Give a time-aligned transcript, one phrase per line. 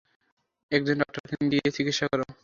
[0.71, 2.31] একজন ডাক্তারকে দিয়ে চিকিৎসা করাও।